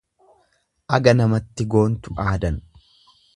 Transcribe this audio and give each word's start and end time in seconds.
Aga 0.97 1.13
namatti 1.19 1.67
goontu 1.75 2.17
aadan. 2.25 2.59